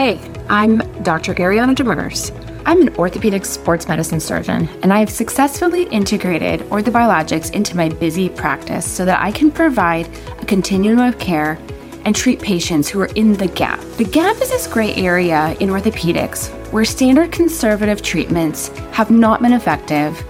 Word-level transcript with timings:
Hey, 0.00 0.18
I'm 0.48 0.78
Dr. 1.02 1.34
Ariana 1.34 1.74
Demers. 1.74 2.32
I'm 2.64 2.80
an 2.80 2.96
orthopedic 2.96 3.44
sports 3.44 3.86
medicine 3.86 4.18
surgeon, 4.18 4.66
and 4.82 4.94
I 4.94 4.98
have 4.98 5.10
successfully 5.10 5.82
integrated 5.88 6.60
orthobiologics 6.70 7.52
into 7.52 7.76
my 7.76 7.90
busy 7.90 8.30
practice 8.30 8.90
so 8.90 9.04
that 9.04 9.20
I 9.20 9.30
can 9.30 9.50
provide 9.50 10.08
a 10.40 10.46
continuum 10.46 11.00
of 11.00 11.18
care 11.18 11.58
and 12.06 12.16
treat 12.16 12.40
patients 12.40 12.88
who 12.88 13.02
are 13.02 13.12
in 13.14 13.34
the 13.34 13.48
gap. 13.48 13.78
The 13.98 14.06
gap 14.06 14.40
is 14.40 14.48
this 14.48 14.66
gray 14.66 14.94
area 14.94 15.54
in 15.60 15.68
orthopedics 15.68 16.48
where 16.72 16.86
standard 16.86 17.30
conservative 17.30 18.00
treatments 18.00 18.68
have 18.92 19.10
not 19.10 19.42
been 19.42 19.52
effective, 19.52 20.24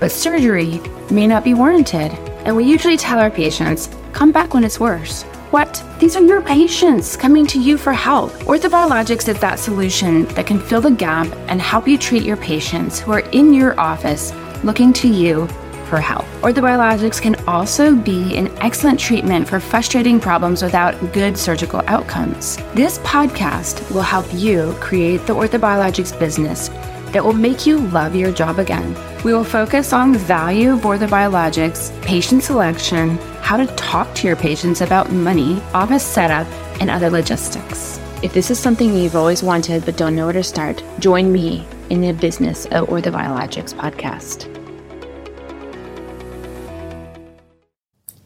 but 0.00 0.12
surgery 0.12 0.82
may 1.10 1.26
not 1.26 1.44
be 1.44 1.54
warranted. 1.54 2.12
And 2.44 2.54
we 2.54 2.64
usually 2.64 2.98
tell 2.98 3.18
our 3.18 3.30
patients, 3.30 3.88
come 4.12 4.32
back 4.32 4.52
when 4.52 4.64
it's 4.64 4.78
worse. 4.78 5.24
What? 5.54 5.84
These 6.00 6.16
are 6.16 6.20
your 6.20 6.42
patients 6.42 7.16
coming 7.16 7.46
to 7.46 7.60
you 7.60 7.78
for 7.78 7.92
help. 7.92 8.32
Orthobiologics 8.50 9.28
is 9.28 9.38
that 9.38 9.60
solution 9.60 10.24
that 10.34 10.48
can 10.48 10.58
fill 10.58 10.80
the 10.80 10.90
gap 10.90 11.28
and 11.46 11.62
help 11.62 11.86
you 11.86 11.96
treat 11.96 12.24
your 12.24 12.36
patients 12.36 12.98
who 12.98 13.12
are 13.12 13.20
in 13.30 13.54
your 13.54 13.78
office 13.78 14.34
looking 14.64 14.92
to 14.94 15.06
you 15.06 15.46
for 15.88 16.00
help. 16.00 16.24
Orthobiologics 16.42 17.22
can 17.22 17.36
also 17.46 17.94
be 17.94 18.36
an 18.36 18.48
excellent 18.58 18.98
treatment 18.98 19.46
for 19.46 19.60
frustrating 19.60 20.18
problems 20.18 20.60
without 20.60 20.96
good 21.12 21.38
surgical 21.38 21.82
outcomes. 21.86 22.56
This 22.74 22.98
podcast 22.98 23.88
will 23.92 24.02
help 24.02 24.26
you 24.34 24.74
create 24.80 25.24
the 25.24 25.36
orthobiologics 25.36 26.18
business 26.18 26.68
that 27.14 27.24
will 27.24 27.32
make 27.32 27.64
you 27.64 27.78
love 27.78 28.16
your 28.16 28.32
job 28.32 28.58
again. 28.58 28.92
We 29.22 29.32
will 29.32 29.44
focus 29.44 29.92
on 29.92 30.10
the 30.10 30.18
value 30.18 30.72
of 30.72 30.80
orthobiologics, 30.80 32.02
patient 32.02 32.42
selection, 32.42 33.18
how 33.40 33.56
to 33.56 33.66
talk 33.76 34.12
to 34.16 34.26
your 34.26 34.34
patients 34.34 34.80
about 34.80 35.12
money, 35.12 35.62
office 35.72 36.04
setup, 36.04 36.48
and 36.80 36.90
other 36.90 37.08
logistics. 37.08 38.00
If 38.24 38.32
this 38.32 38.50
is 38.50 38.58
something 38.58 38.92
you've 38.92 39.14
always 39.14 39.44
wanted 39.44 39.84
but 39.84 39.96
don't 39.96 40.16
know 40.16 40.24
where 40.24 40.32
to 40.32 40.42
start, 40.42 40.82
join 40.98 41.30
me 41.30 41.64
in 41.88 42.00
the 42.00 42.12
Business 42.12 42.66
of 42.66 42.88
Orthobiologics 42.88 43.74
podcast. 43.74 44.50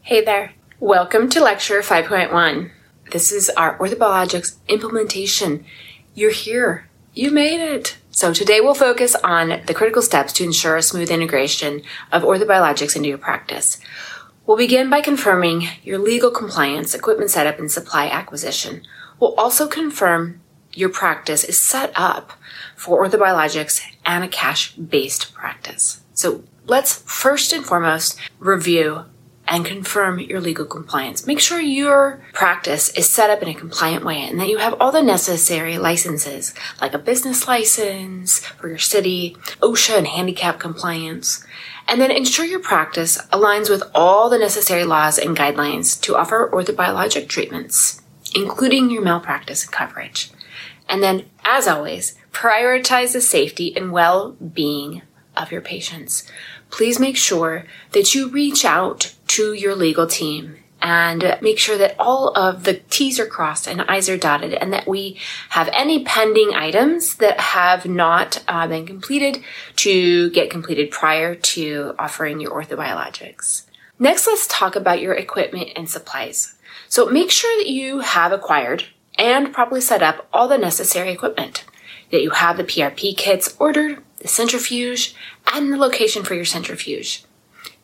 Hey 0.01 0.25
there. 0.25 0.53
Welcome 0.79 1.29
to 1.29 1.43
Lecture 1.43 1.81
5.1. 1.81 2.71
This 3.11 3.31
is 3.31 3.51
our 3.51 3.77
Orthobiologics 3.77 4.55
implementation. 4.67 5.63
You're 6.15 6.31
here. 6.31 6.89
You 7.13 7.29
made 7.29 7.61
it. 7.61 7.97
So 8.19 8.33
today 8.33 8.59
we'll 8.59 8.73
focus 8.73 9.15
on 9.15 9.61
the 9.65 9.73
critical 9.73 10.01
steps 10.01 10.33
to 10.33 10.43
ensure 10.43 10.75
a 10.75 10.81
smooth 10.81 11.09
integration 11.09 11.83
of 12.11 12.23
orthobiologics 12.23 12.97
into 12.97 13.07
your 13.07 13.17
practice. 13.17 13.79
We'll 14.45 14.57
begin 14.57 14.89
by 14.89 14.99
confirming 14.99 15.69
your 15.83 15.99
legal 15.99 16.29
compliance, 16.29 16.93
equipment 16.93 17.29
setup, 17.29 17.59
and 17.59 17.71
supply 17.71 18.09
acquisition. 18.09 18.81
We'll 19.21 19.35
also 19.35 19.69
confirm 19.69 20.41
your 20.73 20.89
practice 20.89 21.45
is 21.45 21.57
set 21.57 21.93
up 21.95 22.33
for 22.75 23.07
orthobiologics 23.07 23.81
and 24.05 24.25
a 24.25 24.27
cash 24.27 24.73
based 24.73 25.33
practice. 25.33 26.03
So 26.13 26.43
let's 26.65 27.01
first 27.03 27.53
and 27.53 27.65
foremost 27.65 28.19
review 28.37 29.05
and 29.49 29.65
confirm 29.65 30.19
your 30.19 30.39
legal 30.39 30.65
compliance. 30.65 31.25
Make 31.25 31.39
sure 31.39 31.59
your 31.59 32.21
practice 32.33 32.89
is 32.89 33.09
set 33.09 33.31
up 33.31 33.41
in 33.41 33.49
a 33.49 33.53
compliant 33.53 34.05
way 34.05 34.21
and 34.21 34.39
that 34.39 34.47
you 34.47 34.59
have 34.59 34.75
all 34.79 34.91
the 34.91 35.01
necessary 35.01 35.79
licenses, 35.79 36.53
like 36.79 36.93
a 36.93 36.99
business 36.99 37.47
license 37.47 38.39
for 38.39 38.69
your 38.69 38.77
city, 38.77 39.35
OSHA 39.61 39.97
and 39.97 40.07
handicap 40.07 40.59
compliance. 40.59 41.43
And 41.87 41.99
then 41.99 42.11
ensure 42.11 42.45
your 42.45 42.59
practice 42.59 43.17
aligns 43.33 43.69
with 43.69 43.81
all 43.95 44.29
the 44.29 44.37
necessary 44.37 44.85
laws 44.85 45.17
and 45.17 45.35
guidelines 45.35 45.99
to 46.01 46.15
offer 46.15 46.49
orthobiologic 46.53 47.27
treatments, 47.27 48.03
including 48.35 48.91
your 48.91 49.01
malpractice 49.01 49.65
coverage. 49.65 50.29
And 50.87 51.01
then, 51.01 51.25
as 51.43 51.67
always, 51.67 52.15
prioritize 52.31 53.13
the 53.13 53.21
safety 53.21 53.75
and 53.75 53.91
well-being 53.91 55.01
of 55.41 55.51
your 55.51 55.61
patients 55.61 56.29
please 56.69 56.99
make 56.99 57.17
sure 57.17 57.65
that 57.91 58.13
you 58.13 58.29
reach 58.29 58.65
out 58.65 59.13
to 59.27 59.53
your 59.53 59.75
legal 59.75 60.07
team 60.07 60.57
and 60.81 61.37
make 61.41 61.59
sure 61.59 61.77
that 61.77 61.95
all 61.99 62.29
of 62.37 62.63
the 62.63 62.75
T's 62.89 63.19
are 63.19 63.25
crossed 63.25 63.67
and 63.67 63.81
I's 63.81 64.07
are 64.07 64.17
dotted 64.17 64.53
and 64.53 64.71
that 64.71 64.87
we 64.87 65.17
have 65.49 65.69
any 65.73 66.05
pending 66.05 66.53
items 66.53 67.15
that 67.15 67.39
have 67.39 67.85
not 67.85 68.41
uh, 68.47 68.65
been 68.67 68.85
completed 68.85 69.43
to 69.77 70.29
get 70.29 70.49
completed 70.49 70.89
prior 70.89 71.35
to 71.35 71.95
offering 71.99 72.39
your 72.39 72.51
orthobiologics. 72.51 73.63
Next, 73.97 74.25
let's 74.25 74.47
talk 74.47 74.77
about 74.77 75.01
your 75.01 75.13
equipment 75.13 75.71
and 75.75 75.89
supplies. 75.89 76.55
So 76.87 77.07
make 77.07 77.29
sure 77.29 77.61
that 77.61 77.69
you 77.69 77.99
have 77.99 78.31
acquired 78.31 78.85
and 79.17 79.53
properly 79.53 79.81
set 79.81 80.01
up 80.01 80.29
all 80.31 80.47
the 80.47 80.57
necessary 80.57 81.11
equipment, 81.11 81.65
that 82.11 82.21
you 82.21 82.29
have 82.29 82.55
the 82.55 82.63
PRP 82.63 83.17
kits 83.17 83.53
ordered, 83.59 84.01
the 84.19 84.27
centrifuge, 84.27 85.15
and 85.53 85.71
the 85.71 85.77
location 85.77 86.23
for 86.23 86.35
your 86.35 86.45
centrifuge. 86.45 87.23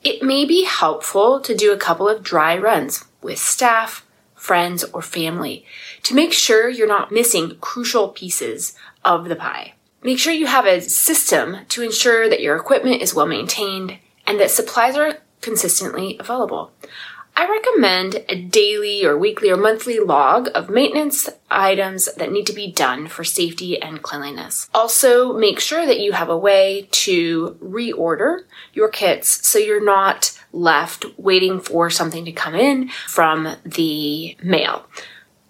It 0.03 0.21
may 0.21 0.45
be 0.45 0.65
helpful 0.65 1.39
to 1.41 1.55
do 1.55 1.73
a 1.73 1.77
couple 1.77 2.07
of 2.07 2.23
dry 2.23 2.57
runs 2.57 3.05
with 3.21 3.39
staff, 3.39 4.05
friends, 4.35 4.83
or 4.83 5.01
family 5.01 5.65
to 6.03 6.13
make 6.13 6.33
sure 6.33 6.69
you're 6.69 6.87
not 6.87 7.11
missing 7.11 7.57
crucial 7.59 8.09
pieces 8.09 8.75
of 9.03 9.27
the 9.27 9.35
pie. 9.35 9.73
Make 10.03 10.19
sure 10.19 10.33
you 10.33 10.45
have 10.45 10.67
a 10.67 10.81
system 10.81 11.57
to 11.69 11.81
ensure 11.81 12.29
that 12.29 12.41
your 12.41 12.55
equipment 12.55 13.01
is 13.01 13.15
well 13.15 13.25
maintained 13.25 13.97
and 14.27 14.39
that 14.39 14.51
supplies 14.51 14.95
are 14.95 15.17
consistently 15.41 16.17
available. 16.19 16.71
I 17.37 17.49
recommend 17.49 18.23
a 18.29 18.41
daily 18.41 19.05
or 19.05 19.17
weekly 19.17 19.49
or 19.49 19.57
monthly 19.57 19.99
log 19.99 20.49
of 20.55 20.69
maintenance 20.69 21.29
items 21.51 22.13
that 22.15 22.31
need 22.31 22.47
to 22.47 22.53
be 22.53 22.71
done 22.71 23.07
for 23.07 23.25
safety 23.25 23.81
and 23.81 24.01
cleanliness. 24.01 24.69
Also, 24.73 25.33
make 25.33 25.59
sure 25.59 25.85
that 25.85 25.99
you 25.99 26.13
have 26.13 26.29
a 26.29 26.37
way 26.37 26.87
to 26.91 27.57
reorder 27.61 28.43
your 28.73 28.87
kits 28.87 29.45
so 29.45 29.59
you're 29.59 29.83
not 29.83 30.39
left 30.53 31.05
waiting 31.17 31.59
for 31.59 31.89
something 31.89 32.23
to 32.23 32.31
come 32.31 32.55
in 32.55 32.87
from 33.05 33.57
the 33.65 34.37
mail. 34.41 34.85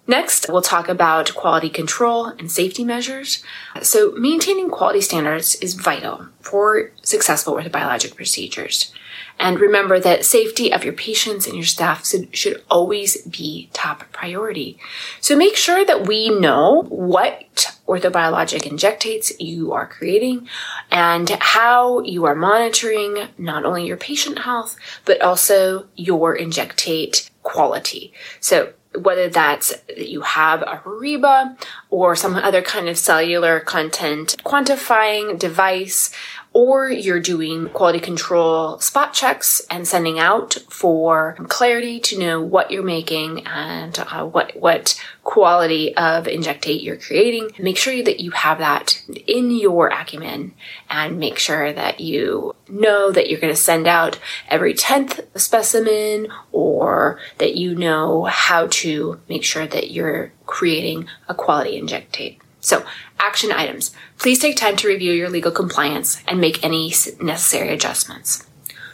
Next, 0.08 0.46
we'll 0.48 0.62
talk 0.62 0.88
about 0.88 1.34
quality 1.34 1.68
control 1.68 2.26
and 2.26 2.50
safety 2.50 2.84
measures. 2.84 3.42
So, 3.82 4.12
maintaining 4.12 4.70
quality 4.70 5.00
standards 5.00 5.56
is 5.56 5.74
vital 5.74 6.28
for 6.40 6.92
successful 7.02 7.54
orthobiologic 7.54 8.14
procedures. 8.14 8.92
And 9.38 9.60
remember 9.60 10.00
that 10.00 10.24
safety 10.24 10.72
of 10.72 10.84
your 10.84 10.94
patients 10.94 11.46
and 11.46 11.54
your 11.54 11.64
staff 11.64 12.10
should 12.32 12.62
always 12.70 13.22
be 13.22 13.68
top 13.72 14.10
priority. 14.12 14.78
So 15.20 15.36
make 15.36 15.56
sure 15.56 15.84
that 15.84 16.06
we 16.06 16.30
know 16.30 16.84
what 16.88 17.76
orthobiologic 17.86 18.62
injectates 18.62 19.32
you 19.38 19.72
are 19.72 19.86
creating 19.86 20.48
and 20.90 21.28
how 21.40 22.00
you 22.00 22.24
are 22.24 22.34
monitoring 22.34 23.28
not 23.38 23.64
only 23.64 23.86
your 23.86 23.96
patient 23.96 24.40
health, 24.40 24.76
but 25.04 25.20
also 25.20 25.86
your 25.96 26.36
injectate 26.36 27.30
quality. 27.42 28.12
So 28.40 28.72
whether 28.98 29.28
that's 29.28 29.76
that 29.88 30.08
you 30.08 30.22
have 30.22 30.62
a 30.62 30.82
Horiba 30.84 31.56
or 31.96 32.14
some 32.14 32.34
other 32.36 32.60
kind 32.60 32.90
of 32.90 32.98
cellular 32.98 33.58
content 33.58 34.36
quantifying 34.44 35.38
device 35.38 36.10
or 36.52 36.90
you're 36.90 37.20
doing 37.20 37.70
quality 37.70 37.98
control 37.98 38.78
spot 38.80 39.14
checks 39.14 39.62
and 39.70 39.88
sending 39.88 40.18
out 40.18 40.58
for 40.68 41.36
clarity 41.48 41.98
to 41.98 42.18
know 42.18 42.40
what 42.40 42.70
you're 42.70 42.82
making 42.82 43.46
and 43.46 43.98
uh, 43.98 44.26
what 44.26 44.54
what 44.58 45.02
quality 45.22 45.94
of 45.96 46.24
injectate 46.24 46.82
you're 46.82 46.96
creating. 46.96 47.50
Make 47.58 47.76
sure 47.76 48.02
that 48.02 48.20
you 48.20 48.30
have 48.30 48.58
that 48.58 49.02
in 49.26 49.50
your 49.50 49.88
acumen 49.88 50.54
and 50.88 51.18
make 51.18 51.38
sure 51.38 51.72
that 51.72 52.00
you 52.00 52.54
know 52.68 53.10
that 53.10 53.28
you're 53.28 53.40
going 53.40 53.52
to 53.52 53.60
send 53.60 53.86
out 53.86 54.18
every 54.48 54.72
10th 54.72 55.26
specimen 55.38 56.28
or 56.52 57.18
that 57.38 57.56
you 57.56 57.74
know 57.74 58.24
how 58.24 58.66
to 58.68 59.20
make 59.28 59.44
sure 59.44 59.66
that 59.66 59.90
you're 59.90 60.32
creating 60.46 61.08
a 61.28 61.34
quality 61.34 61.80
injectate. 61.80 62.38
So, 62.60 62.84
action 63.20 63.52
items. 63.52 63.92
Please 64.18 64.38
take 64.38 64.56
time 64.56 64.76
to 64.76 64.88
review 64.88 65.12
your 65.12 65.28
legal 65.28 65.52
compliance 65.52 66.22
and 66.26 66.40
make 66.40 66.64
any 66.64 66.92
necessary 67.20 67.68
adjustments. 67.68 68.46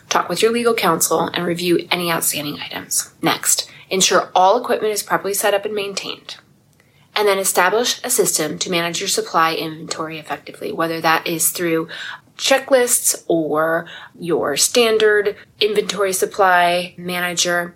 Talk 0.09 0.29
with 0.29 0.43
your 0.43 0.53
legal 0.53 0.75
counsel 0.75 1.31
and 1.33 1.47
review 1.47 1.87
any 1.91 2.13
outstanding 2.13 2.61
items. 2.61 3.15
Next, 3.23 3.71
ensure 3.89 4.31
all 4.35 4.61
equipment 4.61 4.93
is 4.93 5.03
properly 5.03 5.33
set 5.33 5.55
up 5.55 5.65
and 5.65 5.75
maintained. 5.75 6.37
And 7.17 7.27
then 7.27 7.39
establish 7.39 7.99
a 8.05 8.11
system 8.11 8.59
to 8.59 8.71
manage 8.71 9.01
your 9.01 9.09
supply 9.09 9.55
inventory 9.55 10.19
effectively, 10.19 10.71
whether 10.73 11.01
that 11.01 11.27
is 11.27 11.51
through 11.51 11.89
checklists 12.37 13.25
or 13.29 13.87
your 14.19 14.57
standard 14.57 15.37
inventory 15.61 16.13
supply 16.13 16.95
manager. 16.99 17.75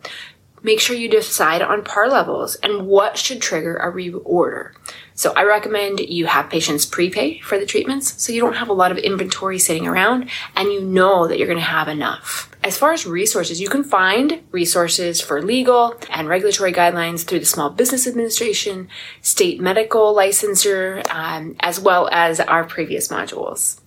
Make 0.62 0.80
sure 0.80 0.96
you 0.96 1.08
decide 1.08 1.62
on 1.62 1.84
par 1.84 2.08
levels 2.08 2.56
and 2.56 2.86
what 2.86 3.16
should 3.16 3.40
trigger 3.40 3.76
a 3.76 3.92
reorder. 3.92 4.72
So 5.14 5.32
I 5.34 5.44
recommend 5.44 6.00
you 6.00 6.26
have 6.26 6.50
patients 6.50 6.84
prepay 6.84 7.40
for 7.40 7.58
the 7.58 7.66
treatments 7.66 8.22
so 8.22 8.32
you 8.32 8.40
don't 8.40 8.56
have 8.56 8.68
a 8.68 8.74
lot 8.74 8.90
of 8.90 8.98
inventory 8.98 9.58
sitting 9.58 9.86
around 9.86 10.28
and 10.54 10.72
you 10.72 10.82
know 10.82 11.26
that 11.26 11.38
you're 11.38 11.46
going 11.46 11.58
to 11.58 11.64
have 11.64 11.88
enough. 11.88 12.50
As 12.62 12.76
far 12.76 12.92
as 12.92 13.06
resources, 13.06 13.60
you 13.60 13.68
can 13.68 13.84
find 13.84 14.42
resources 14.50 15.20
for 15.20 15.40
legal 15.40 15.94
and 16.10 16.28
regulatory 16.28 16.72
guidelines 16.72 17.24
through 17.24 17.40
the 17.40 17.46
Small 17.46 17.70
Business 17.70 18.06
Administration, 18.06 18.88
state 19.22 19.60
medical 19.60 20.14
licensure, 20.14 21.08
um, 21.10 21.54
as 21.60 21.78
well 21.78 22.08
as 22.10 22.40
our 22.40 22.64
previous 22.64 23.08
modules. 23.08 23.80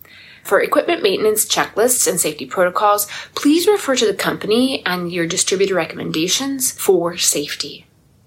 For 0.50 0.60
equipment 0.60 1.04
maintenance 1.04 1.46
checklists 1.46 2.07
and 2.07 2.19
safety 2.19 2.48
protocols, 2.48 3.06
please 3.36 3.68
refer 3.68 3.96
to 3.98 4.07
the 4.07 4.16
company 4.16 4.84
and 4.84 5.12
your 5.12 5.28
distributor 5.28 5.75
recommendations 5.75 6.72
for 6.72 7.18
safety. 7.18 7.86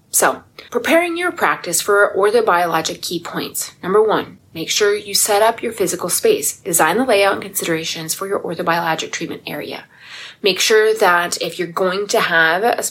So, 0.09 0.41
preparing 0.71 1.17
your 1.17 1.33
practice 1.33 1.81
for 1.81 2.13
orthobiologic 2.15 3.01
key 3.01 3.19
points. 3.19 3.73
Number 3.83 4.01
one, 4.01 4.39
make 4.53 4.69
sure 4.69 4.95
you 4.95 5.13
set 5.13 5.41
up 5.41 5.61
your 5.61 5.73
physical 5.73 6.07
space. 6.07 6.61
Design 6.61 6.97
the 6.97 7.03
layout 7.03 7.33
and 7.33 7.43
considerations 7.43 8.13
for 8.13 8.25
your 8.25 8.39
orthobiologic 8.39 9.11
treatment 9.11 9.41
area. 9.45 9.83
Make 10.41 10.61
sure 10.61 10.95
that 10.97 11.41
if 11.41 11.59
you're 11.59 11.67
going 11.67 12.07
to 12.07 12.21
have 12.21 12.63
a, 12.63 12.83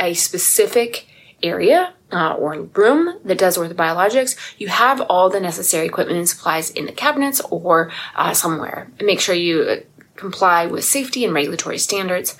a 0.00 0.14
specific 0.14 1.06
area 1.44 1.94
uh, 2.12 2.34
or 2.34 2.62
room 2.62 3.18
that 3.24 3.38
does 3.38 3.56
orthobiologics, 3.56 4.36
you 4.58 4.68
have 4.68 5.00
all 5.02 5.30
the 5.30 5.40
necessary 5.40 5.86
equipment 5.86 6.18
and 6.18 6.28
supplies 6.28 6.70
in 6.70 6.86
the 6.86 6.92
cabinets 6.92 7.40
or 7.50 7.90
uh, 8.14 8.34
somewhere. 8.34 8.90
Make 9.00 9.20
sure 9.20 9.34
you 9.34 9.84
comply 10.16 10.66
with 10.66 10.84
safety 10.84 11.24
and 11.24 11.34
regulatory 11.34 11.78
standards. 11.78 12.36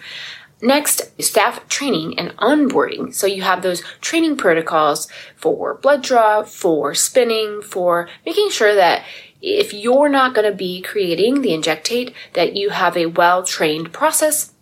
Next, 0.63 1.11
staff 1.23 1.67
training 1.69 2.19
and 2.19 2.37
onboarding. 2.37 3.15
So 3.15 3.27
you 3.27 3.43
have 3.43 3.63
those 3.63 3.83
training 4.03 4.37
protocols 4.37 5.09
for 5.35 5.75
blood 5.75 6.03
draw, 6.03 6.43
for 6.43 6.95
spinning, 6.95 7.63
for 7.63 8.09
making 8.27 8.51
sure 8.51 8.75
that 8.75 9.03
if 9.41 9.73
you're 9.73 10.11
not 10.11 10.35
going 10.35 10.51
to 10.51 10.57
be 10.57 10.83
creating 10.83 11.41
the 11.41 11.51
injectate, 11.51 12.13
that 12.35 12.57
you 12.57 12.71
have 12.71 12.95
a 12.95 13.07
well-trained 13.07 13.91
process 13.91 14.53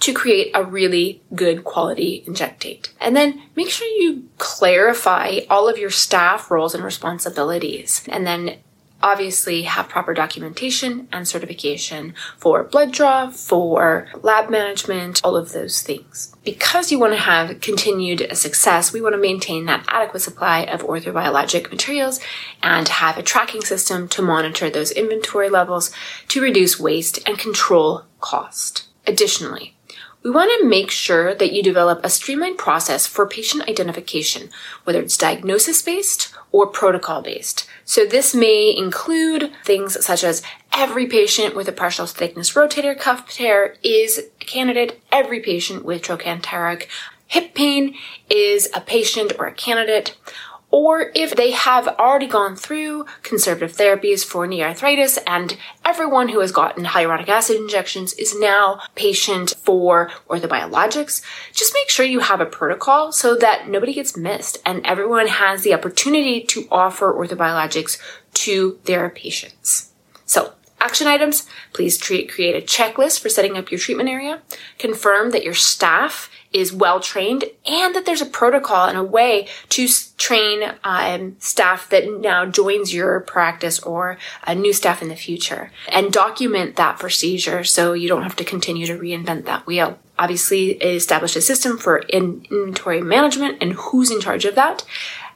to 0.00 0.12
create 0.12 0.50
a 0.54 0.64
really 0.64 1.22
good 1.34 1.64
quality 1.64 2.24
injectate. 2.26 2.88
And 3.00 3.16
then 3.16 3.42
make 3.56 3.70
sure 3.70 3.86
you 3.86 4.28
clarify 4.38 5.40
all 5.50 5.68
of 5.68 5.78
your 5.78 5.90
staff 5.90 6.50
roles 6.50 6.74
and 6.74 6.84
responsibilities. 6.84 8.02
And 8.08 8.26
then 8.26 8.58
obviously 9.02 9.62
have 9.62 9.88
proper 9.88 10.12
documentation 10.12 11.08
and 11.12 11.26
certification 11.26 12.14
for 12.36 12.64
blood 12.64 12.92
draw, 12.92 13.30
for 13.30 14.08
lab 14.22 14.50
management, 14.50 15.20
all 15.22 15.36
of 15.36 15.52
those 15.52 15.82
things. 15.82 16.34
Because 16.44 16.90
you 16.90 16.98
want 16.98 17.12
to 17.12 17.20
have 17.20 17.60
continued 17.60 18.36
success, 18.36 18.92
we 18.92 19.00
want 19.00 19.14
to 19.14 19.20
maintain 19.20 19.66
that 19.66 19.84
adequate 19.88 20.20
supply 20.20 20.60
of 20.60 20.82
orthobiologic 20.82 21.70
materials 21.70 22.20
and 22.62 22.88
have 22.88 23.16
a 23.16 23.22
tracking 23.22 23.62
system 23.62 24.08
to 24.08 24.22
monitor 24.22 24.68
those 24.68 24.90
inventory 24.90 25.48
levels 25.48 25.92
to 26.28 26.42
reduce 26.42 26.80
waste 26.80 27.20
and 27.26 27.38
control 27.38 28.04
cost. 28.20 28.88
Additionally, 29.06 29.74
we 30.22 30.30
want 30.30 30.50
to 30.60 30.68
make 30.68 30.90
sure 30.90 31.34
that 31.34 31.52
you 31.52 31.62
develop 31.62 32.00
a 32.02 32.10
streamlined 32.10 32.58
process 32.58 33.06
for 33.06 33.26
patient 33.26 33.68
identification, 33.68 34.50
whether 34.84 35.00
it's 35.00 35.16
diagnosis 35.16 35.80
based 35.80 36.34
or 36.50 36.66
protocol 36.66 37.22
based. 37.22 37.68
So 37.84 38.04
this 38.04 38.34
may 38.34 38.74
include 38.76 39.52
things 39.64 40.04
such 40.04 40.24
as 40.24 40.42
every 40.72 41.06
patient 41.06 41.54
with 41.54 41.68
a 41.68 41.72
partial 41.72 42.06
thickness 42.06 42.52
rotator 42.54 42.98
cuff 42.98 43.28
tear 43.28 43.76
is 43.82 44.18
a 44.18 44.44
candidate, 44.44 45.00
every 45.12 45.40
patient 45.40 45.84
with 45.84 46.02
trochanteric 46.02 46.88
hip 47.28 47.54
pain 47.54 47.94
is 48.28 48.68
a 48.74 48.80
patient 48.80 49.32
or 49.38 49.46
a 49.46 49.52
candidate 49.52 50.16
or 50.70 51.10
if 51.14 51.34
they 51.34 51.52
have 51.52 51.88
already 51.88 52.26
gone 52.26 52.54
through 52.54 53.06
conservative 53.22 53.76
therapies 53.76 54.24
for 54.24 54.46
knee 54.46 54.62
arthritis 54.62 55.18
and 55.26 55.56
everyone 55.84 56.28
who 56.28 56.40
has 56.40 56.52
gotten 56.52 56.84
hyaluronic 56.84 57.28
acid 57.28 57.56
injections 57.56 58.12
is 58.14 58.38
now 58.38 58.80
patient 58.94 59.54
for 59.58 60.10
orthobiologics, 60.28 61.22
just 61.52 61.74
make 61.74 61.88
sure 61.88 62.04
you 62.04 62.20
have 62.20 62.40
a 62.40 62.46
protocol 62.46 63.12
so 63.12 63.34
that 63.34 63.68
nobody 63.68 63.94
gets 63.94 64.16
missed 64.16 64.58
and 64.66 64.84
everyone 64.84 65.26
has 65.26 65.62
the 65.62 65.74
opportunity 65.74 66.42
to 66.42 66.68
offer 66.70 67.12
orthobiologics 67.12 67.98
to 68.34 68.78
their 68.84 69.08
patients. 69.08 69.92
So 70.26 70.52
Action 70.80 71.08
items, 71.08 71.46
please 71.72 71.98
treat, 71.98 72.30
create 72.30 72.54
a 72.54 72.64
checklist 72.64 73.20
for 73.20 73.28
setting 73.28 73.56
up 73.56 73.70
your 73.70 73.80
treatment 73.80 74.08
area. 74.08 74.40
Confirm 74.78 75.30
that 75.30 75.42
your 75.42 75.54
staff 75.54 76.30
is 76.52 76.72
well 76.72 77.00
trained 77.00 77.44
and 77.66 77.94
that 77.94 78.06
there's 78.06 78.22
a 78.22 78.26
protocol 78.26 78.88
and 78.88 78.96
a 78.96 79.02
way 79.02 79.48
to 79.68 79.88
train 80.16 80.72
um, 80.84 81.36
staff 81.40 81.88
that 81.90 82.20
now 82.20 82.46
joins 82.46 82.94
your 82.94 83.20
practice 83.20 83.80
or 83.80 84.18
a 84.46 84.54
new 84.54 84.72
staff 84.72 85.02
in 85.02 85.08
the 85.08 85.16
future. 85.16 85.70
And 85.88 86.12
document 86.12 86.76
that 86.76 86.98
procedure 86.98 87.64
so 87.64 87.92
you 87.92 88.08
don't 88.08 88.22
have 88.22 88.36
to 88.36 88.44
continue 88.44 88.86
to 88.86 88.98
reinvent 88.98 89.44
that 89.44 89.66
wheel. 89.66 89.98
Obviously, 90.18 90.72
establish 90.72 91.36
a 91.36 91.40
system 91.40 91.76
for 91.78 92.00
inventory 92.00 93.02
management 93.02 93.58
and 93.60 93.72
who's 93.74 94.10
in 94.10 94.20
charge 94.20 94.44
of 94.44 94.54
that, 94.54 94.84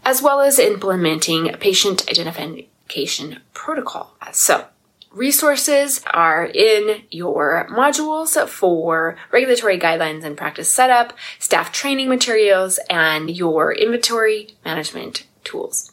as 0.04 0.22
well 0.22 0.40
as 0.40 0.58
implementing 0.58 1.48
a 1.48 1.56
patient 1.56 2.08
identification 2.08 3.40
protocol. 3.54 4.16
So, 4.32 4.66
Resources 5.14 6.02
are 6.10 6.46
in 6.46 7.02
your 7.10 7.66
modules 7.70 8.48
for 8.48 9.18
regulatory 9.30 9.78
guidelines 9.78 10.24
and 10.24 10.38
practice 10.38 10.72
setup, 10.72 11.12
staff 11.38 11.70
training 11.70 12.08
materials, 12.08 12.80
and 12.88 13.30
your 13.30 13.74
inventory 13.74 14.48
management 14.64 15.26
tools. 15.44 15.92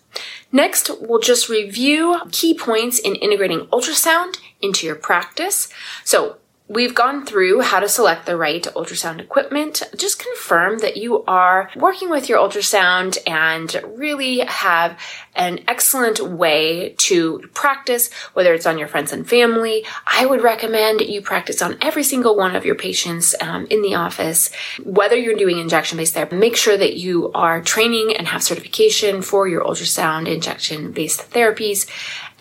Next, 0.53 0.89
we'll 1.01 1.19
just 1.19 1.49
review 1.49 2.21
key 2.31 2.53
points 2.53 2.97
in 2.97 3.15
integrating 3.15 3.67
ultrasound 3.67 4.37
into 4.61 4.87
your 4.87 4.95
practice. 4.95 5.67
So 6.05 6.37
We've 6.69 6.93
gone 6.93 7.25
through 7.25 7.61
how 7.61 7.79
to 7.79 7.89
select 7.89 8.27
the 8.27 8.37
right 8.37 8.61
ultrasound 8.61 9.19
equipment. 9.19 9.81
Just 9.97 10.19
confirm 10.19 10.77
that 10.79 10.97
you 10.97 11.23
are 11.23 11.71
working 11.75 12.11
with 12.11 12.29
your 12.29 12.37
ultrasound 12.37 13.17
and 13.25 13.75
really 13.97 14.41
have 14.41 14.95
an 15.33 15.61
excellent 15.67 16.19
way 16.19 16.93
to 16.99 17.39
practice, 17.55 18.13
whether 18.33 18.53
it's 18.53 18.67
on 18.67 18.77
your 18.77 18.87
friends 18.87 19.11
and 19.11 19.27
family. 19.27 19.83
I 20.05 20.27
would 20.27 20.43
recommend 20.43 21.01
you 21.01 21.23
practice 21.23 21.63
on 21.63 21.75
every 21.81 22.03
single 22.03 22.37
one 22.37 22.55
of 22.55 22.65
your 22.65 22.75
patients 22.75 23.33
um, 23.41 23.65
in 23.71 23.81
the 23.81 23.95
office, 23.95 24.51
whether 24.83 25.15
you're 25.15 25.33
doing 25.33 25.57
injection 25.57 25.97
based 25.97 26.13
therapy. 26.13 26.35
Make 26.35 26.55
sure 26.55 26.77
that 26.77 26.97
you 26.97 27.31
are 27.31 27.61
training 27.61 28.15
and 28.15 28.27
have 28.27 28.43
certification 28.43 29.23
for 29.23 29.47
your 29.47 29.63
ultrasound 29.63 30.31
injection 30.31 30.91
based 30.91 31.31
therapies 31.31 31.89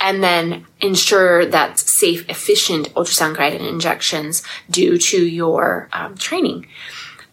and 0.00 0.22
then 0.22 0.66
ensure 0.80 1.46
that 1.46 1.78
safe, 1.78 2.28
efficient 2.28 2.92
ultrasound 2.94 3.36
guided 3.36 3.62
injections 3.62 4.42
due 4.70 4.98
to 4.98 5.26
your 5.26 5.88
um, 5.92 6.16
training. 6.16 6.66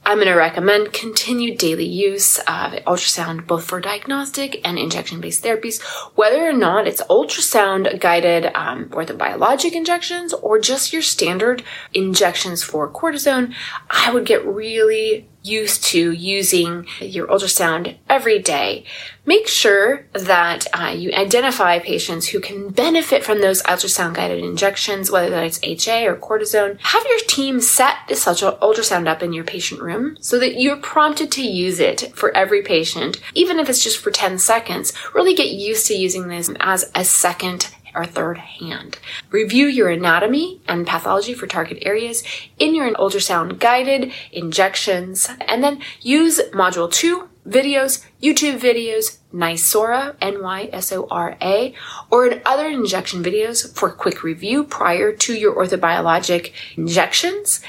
I'm 0.07 0.17
going 0.17 0.27
to 0.27 0.35
recommend 0.35 0.93
continued 0.93 1.57
daily 1.57 1.87
use 1.87 2.37
of 2.37 2.73
ultrasound 2.85 3.47
both 3.47 3.65
for 3.65 3.81
diagnostic 3.81 4.61
and 4.63 4.77
injection 4.77 5.19
based 5.19 5.43
therapies, 5.43 5.81
whether 6.15 6.47
or 6.47 6.53
not 6.53 6.87
it's 6.87 7.01
ultrasound 7.03 7.99
guided 7.99 8.51
um, 8.53 8.89
orthobiologic 8.89 9.71
injections 9.71 10.31
or 10.31 10.59
just 10.59 10.93
your 10.93 11.01
standard 11.01 11.63
injections 11.91 12.61
for 12.61 12.87
cortisone. 12.87 13.55
I 13.89 14.13
would 14.13 14.27
get 14.27 14.45
really 14.45 15.27
used 15.45 15.83
to 15.85 16.11
using 16.11 16.87
your 16.99 17.27
ultrasound 17.27 17.97
every 18.09 18.39
day, 18.39 18.83
make 19.25 19.47
sure 19.47 20.05
that 20.13 20.65
uh, 20.73 20.87
you 20.87 21.11
identify 21.13 21.79
patients 21.79 22.27
who 22.27 22.39
can 22.39 22.69
benefit 22.69 23.23
from 23.23 23.41
those 23.41 23.61
ultrasound 23.63 24.15
guided 24.15 24.43
injections, 24.43 25.11
whether 25.11 25.29
that's 25.29 25.59
HA 25.63 26.07
or 26.07 26.15
cortisone. 26.15 26.79
Have 26.79 27.05
your 27.07 27.19
team 27.27 27.61
set 27.61 27.97
this 28.07 28.25
ultrasound 28.25 29.07
up 29.07 29.21
in 29.21 29.33
your 29.33 29.43
patient 29.43 29.81
room 29.81 30.17
so 30.19 30.39
that 30.39 30.59
you're 30.59 30.77
prompted 30.77 31.31
to 31.33 31.43
use 31.43 31.79
it 31.79 32.11
for 32.15 32.35
every 32.35 32.61
patient, 32.61 33.21
even 33.33 33.59
if 33.59 33.69
it's 33.69 33.83
just 33.83 33.99
for 33.99 34.11
10 34.11 34.39
seconds. 34.39 34.93
Really 35.13 35.35
get 35.35 35.49
used 35.51 35.87
to 35.87 35.93
using 35.95 36.27
this 36.27 36.49
as 36.59 36.91
a 36.95 37.05
second 37.05 37.69
or 37.95 38.05
third 38.05 38.37
hand. 38.37 38.99
Review 39.31 39.67
your 39.67 39.89
anatomy 39.89 40.61
and 40.67 40.85
pathology 40.85 41.33
for 41.33 41.47
target 41.47 41.79
areas 41.81 42.23
in 42.59 42.75
your 42.75 42.93
ultrasound 42.95 43.59
guided 43.59 44.11
injections, 44.31 45.29
and 45.47 45.63
then 45.63 45.81
use 46.01 46.39
module 46.53 46.91
two 46.91 47.29
videos, 47.47 48.03
YouTube 48.21 48.59
videos, 48.59 49.19
Nysora, 49.33 50.15
N-Y-S-O-R-A, 50.21 51.73
or 52.09 52.27
in 52.27 52.41
other 52.45 52.67
injection 52.67 53.23
videos 53.23 53.71
for 53.75 53.91
quick 53.91 54.23
review 54.23 54.63
prior 54.63 55.11
to 55.11 55.33
your 55.33 55.53
orthobiologic 55.53 56.51
injections. 56.75 57.61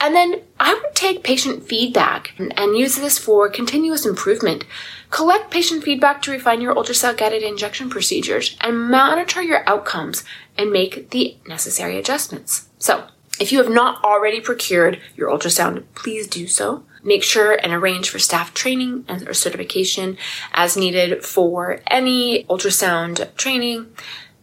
And 0.00 0.14
then 0.16 0.40
I 0.58 0.72
would 0.74 0.94
take 0.94 1.22
patient 1.22 1.62
feedback 1.68 2.32
and, 2.38 2.76
use 2.76 2.96
this 2.96 3.18
for 3.18 3.50
continuous 3.50 4.06
improvement. 4.06 4.64
Collect 5.10 5.50
patient 5.50 5.84
feedback 5.84 6.22
to 6.22 6.30
refine 6.30 6.62
your 6.62 6.74
ultrasound 6.74 7.18
guided 7.18 7.42
injection 7.42 7.90
procedures 7.90 8.56
and 8.62 8.90
monitor 8.90 9.42
your 9.42 9.68
outcomes 9.68 10.24
and 10.56 10.72
make 10.72 11.10
the 11.10 11.36
necessary 11.46 11.98
adjustments. 11.98 12.68
So, 12.78 13.08
if 13.38 13.52
you 13.52 13.58
have 13.58 13.70
not 13.72 14.02
already 14.04 14.40
procured 14.40 15.00
your 15.16 15.30
ultrasound, 15.30 15.84
please 15.94 16.26
do 16.26 16.46
so. 16.46 16.84
make 17.02 17.22
sure 17.22 17.52
and 17.62 17.72
arrange 17.72 18.10
for 18.10 18.18
staff 18.18 18.52
training 18.54 19.04
and 19.08 19.26
or 19.28 19.34
certification 19.34 20.16
as 20.52 20.76
needed 20.76 21.24
for 21.24 21.80
any 21.86 22.44
ultrasound 22.44 23.34
training. 23.36 23.86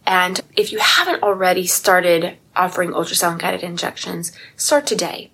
And 0.06 0.40
if 0.56 0.72
you 0.72 0.78
haven't 0.78 1.22
already 1.22 1.66
started 1.66 2.36
offering 2.56 2.90
ultrasound 2.90 3.38
guided 3.38 3.62
injections, 3.62 4.32
start 4.56 4.86
today. 4.86 5.30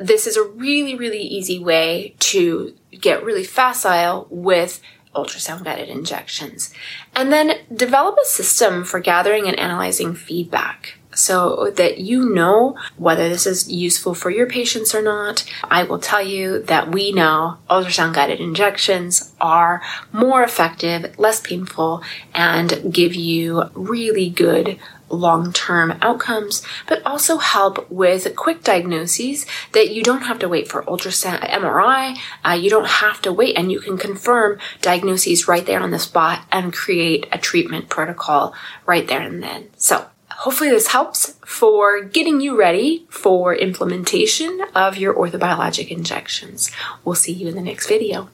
This 0.00 0.26
is 0.26 0.36
a 0.36 0.42
really, 0.42 0.94
really 0.94 1.20
easy 1.20 1.58
way 1.58 2.14
to 2.20 2.74
get 2.90 3.22
really 3.22 3.44
facile 3.44 4.26
with 4.30 4.80
ultrasound 5.14 5.64
guided 5.64 5.88
injections. 5.88 6.72
And 7.14 7.32
then 7.32 7.58
develop 7.74 8.16
a 8.20 8.26
system 8.26 8.84
for 8.84 9.00
gathering 9.00 9.46
and 9.46 9.58
analyzing 9.58 10.14
feedback 10.14 10.94
so 11.12 11.70
that 11.76 11.98
you 11.98 12.32
know 12.32 12.76
whether 12.96 13.28
this 13.28 13.46
is 13.46 13.70
useful 13.70 14.14
for 14.14 14.30
your 14.30 14.46
patients 14.46 14.94
or 14.94 15.02
not. 15.02 15.44
I 15.64 15.82
will 15.82 15.98
tell 15.98 16.22
you 16.22 16.62
that 16.62 16.92
we 16.92 17.12
know 17.12 17.58
ultrasound 17.68 18.14
guided 18.14 18.40
injections 18.40 19.32
are 19.40 19.82
more 20.12 20.42
effective, 20.42 21.18
less 21.18 21.40
painful, 21.40 22.02
and 22.34 22.92
give 22.92 23.14
you 23.14 23.64
really 23.74 24.30
good 24.30 24.78
long 25.10 25.52
term 25.52 25.98
outcomes, 26.00 26.62
but 26.86 27.04
also 27.04 27.38
help 27.38 27.90
with 27.90 28.34
quick 28.36 28.62
diagnoses 28.62 29.46
that 29.72 29.90
you 29.90 30.02
don't 30.02 30.22
have 30.22 30.38
to 30.38 30.48
wait 30.48 30.68
for 30.68 30.82
ultrasound 30.84 31.40
MRI. 31.50 32.16
Uh, 32.44 32.52
you 32.52 32.70
don't 32.70 32.86
have 32.86 33.20
to 33.22 33.32
wait, 33.32 33.56
and 33.56 33.70
you 33.70 33.80
can 33.80 33.96
confirm 33.96 34.58
diagnoses 34.80 35.48
right 35.48 35.66
there 35.66 35.80
on 35.80 35.90
the 35.90 35.98
spot 35.98 36.44
and 36.52 36.72
create 36.72 37.26
a 37.32 37.38
treatment 37.38 37.88
protocol 37.88 38.54
right 38.86 39.06
there 39.06 39.20
and 39.20 39.42
then. 39.42 39.68
So, 39.76 40.06
hopefully, 40.30 40.70
this 40.70 40.88
helps 40.88 41.36
for 41.44 42.02
getting 42.02 42.40
you 42.40 42.58
ready 42.58 43.06
for 43.10 43.54
implementation 43.54 44.60
of 44.74 44.96
your 44.96 45.14
orthobiologic 45.14 45.88
injections. 45.88 46.70
We'll 47.04 47.14
see 47.14 47.32
you 47.32 47.48
in 47.48 47.54
the 47.54 47.62
next 47.62 47.88
video. 47.88 48.28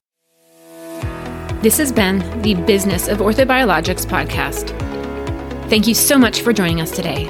This 1.63 1.79
has 1.79 1.91
been 1.91 2.43
the 2.43 2.55
Business 2.55 3.09
of 3.09 3.19
Orthobiologics 3.19 4.07
podcast. 4.07 4.86
Thank 5.69 5.87
you 5.87 5.95
so 5.95 6.17
much 6.17 6.43
for 6.43 6.53
joining 6.53 6.81
us 6.81 6.91
today. 6.91 7.29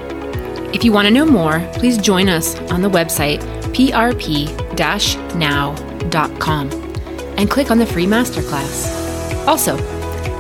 If 0.75 0.85
you 0.85 0.93
want 0.93 1.09
to 1.09 1.15
know 1.15 1.25
more, 1.25 1.61
please 1.75 1.97
join 1.97 2.29
us 2.29 2.57
on 2.71 2.83
the 2.83 2.91
website 2.91 3.41
prp 3.73 4.49
now.com 5.37 6.71
and 7.39 7.51
click 7.51 7.71
on 7.71 7.79
the 7.79 7.87
free 7.87 8.07
masterclass. 8.07 9.47
Also, 9.47 9.77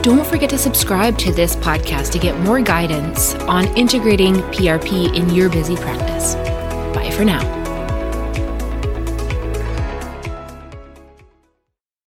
don't 0.02 0.26
forget 0.26 0.50
to 0.50 0.58
subscribe 0.58 1.18
to 1.18 1.32
this 1.32 1.56
podcast 1.56 2.12
to 2.12 2.18
get 2.18 2.38
more 2.40 2.60
guidance 2.60 3.34
on 3.34 3.66
integrating 3.76 4.36
PRP 4.52 5.14
in 5.14 5.30
your 5.30 5.48
busy 5.48 5.76
practice. 5.76 6.34
Bye 6.94 7.10
for 7.10 7.24
now. 7.24 7.55